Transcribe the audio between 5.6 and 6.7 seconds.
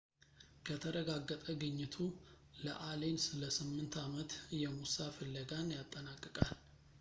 ያጠናቅቃል